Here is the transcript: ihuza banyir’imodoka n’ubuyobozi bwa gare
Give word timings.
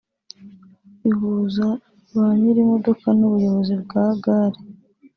ihuza 1.09 1.67
banyir’imodoka 2.15 3.07
n’ubuyobozi 3.17 3.73
bwa 3.83 4.05
gare 4.23 4.59